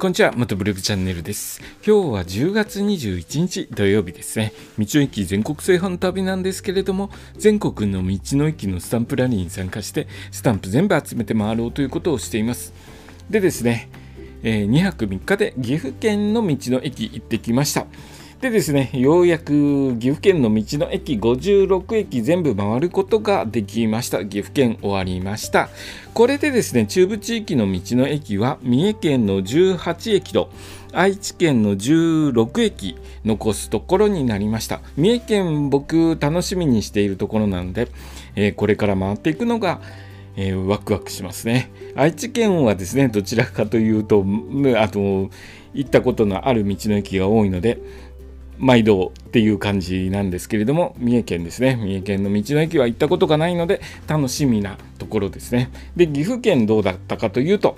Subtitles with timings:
[0.00, 1.60] こんにちは、元ブログチャンネルです。
[1.86, 4.54] 今日は10月21日土曜日ですね。
[4.78, 12.72] 道の駅全国制覇の旅なんですけれども、全国の道の駅のスタンプラリーに参加して、スタンプ全部集めて回ろうということをしています。
[13.28, 13.90] でですね、
[14.42, 17.84] えー、2泊3日で岐阜県の道の駅行ってきました。
[18.40, 24.24] でですね、ようやく岐阜県の道の駅56駅全部回ることができました。
[24.24, 25.68] 岐阜県終わりました。
[26.14, 30.50] これでですね、中部地域の道の駅は三重県の18駅と
[30.94, 34.80] 愛知県の16駅残すところになりました。
[34.96, 37.88] 三重県僕楽しみにしているところなので、
[38.36, 39.82] えー、これから回っていくのが
[40.36, 41.70] えー、ワクワクしますね。
[41.96, 44.24] 愛知県はですね、どちらかというと、
[44.76, 45.28] あと、
[45.74, 47.78] 行ったことのある道の駅が多いので、
[48.60, 51.76] 毎度っていう感じなんですけれども、三重県ですね。
[51.76, 55.70] 三重県の道の駅は行ったことがないので、楽しみなところですね。
[55.96, 57.76] で、岐阜県どうだったかというと、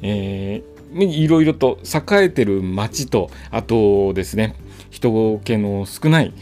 [0.00, 4.56] えー、いろいろと栄えてる町と、あとですね、
[4.90, 6.32] 人気の少ない、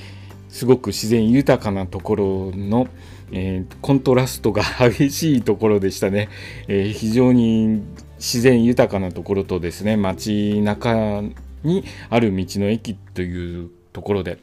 [0.49, 2.87] すごく自然豊かなところの、
[3.33, 6.29] えー、コントラストが激しいところでしたね。
[6.69, 7.83] えー、非常に
[8.19, 11.23] 自然豊かなところとですね、街中
[11.65, 14.39] にある道の駅というところで、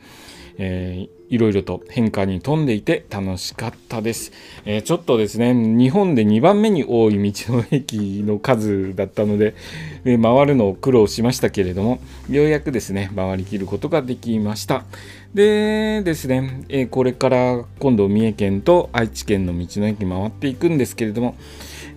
[0.58, 4.32] えー、いろいろと変化に富んでいて楽しかったです、
[4.66, 9.56] えー、ちょっとですね日本で2番目に多い道の駅の数だったので、
[10.06, 14.84] えー、回るのを苦労しましたけれどもようやくですね回りきることができました
[15.34, 21.36] でですね、えー、これから今度三重県と愛知県の道の駅回っていくんですけれども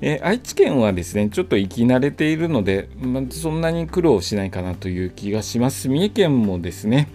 [0.03, 5.89] えー、愛知県はですね、ちょっと行き慣れているので、ま、そんなに苦労しないかなという気がします。
[5.89, 7.09] 三重県もですね、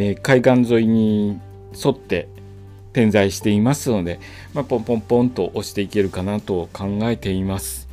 [0.00, 1.38] えー、海岸沿いに
[1.72, 2.26] 沿って
[2.94, 4.18] 点在していますので、
[4.54, 7.86] まあ、ポンポンポンと押していけるかなと考えています。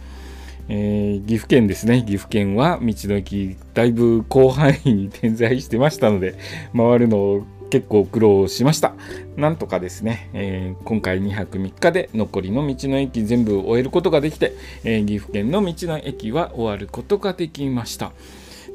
[0.70, 2.04] えー、岐阜県ですね。
[2.04, 6.36] 岐阜県は道の駅だいぶ広範囲に点在してましたので、
[6.76, 8.94] 回るのを結構苦労しました。
[9.36, 14.54] なんとかですね、えー、今回2泊3日で残りの道の駅全部終えることができて、
[14.86, 18.14] えー、岐阜県の道の駅は終わることができました。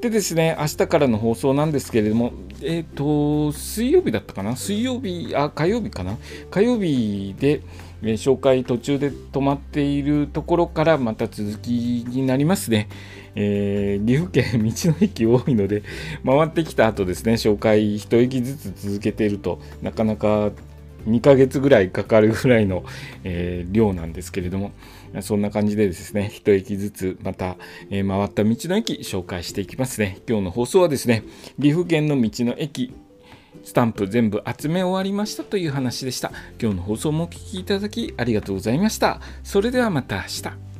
[0.03, 4.57] でですね、明日からの放送なんですけれども、えっ、ー、と、水曜日だったかな？
[4.57, 6.19] 水曜日、あ、火曜日かな？
[6.51, 7.63] 火曜日で、
[8.03, 12.89] え紹介途中で止まっているところからまた続きになりますね。
[13.37, 15.85] えー、岐阜県道の駅多いので、
[16.27, 20.51] 回ってきた後ですね、紹介1駅ずつ続けているとなかなか
[21.07, 22.85] 2ヶ月ぐらいかかるぐらいの、
[23.25, 24.73] えー、量なんですけれども、
[25.21, 27.57] そんな感じでですね、一駅ずつまた、
[27.91, 30.19] えー、回った道の駅紹介していきますね。
[30.29, 31.25] 今日の放送はですね、
[31.61, 32.95] 岐阜県の道の駅、
[33.65, 36.33] スタンプ全部集め終わりましたという話でした。
[36.61, 39.21] 今日の放送もお聴きいただきありがとうございました。
[39.43, 40.72] それではまた明日。